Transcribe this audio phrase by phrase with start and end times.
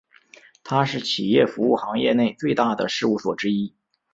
[0.63, 3.75] 它是企业服务行业内最大的事务所之一。